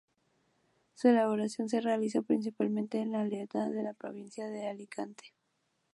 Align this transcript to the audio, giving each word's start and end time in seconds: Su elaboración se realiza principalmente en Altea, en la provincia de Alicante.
Su 0.95 1.09
elaboración 1.09 1.69
se 1.69 1.79
realiza 1.79 2.23
principalmente 2.23 2.97
en 2.97 3.13
Altea, 3.15 3.45
en 3.53 3.83
la 3.83 3.93
provincia 3.93 4.47
de 4.47 4.67
Alicante. 4.67 5.25